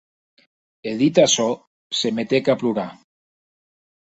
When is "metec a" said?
2.21-2.57